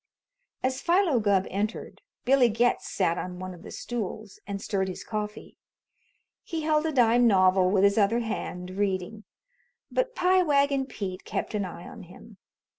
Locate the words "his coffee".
4.87-5.59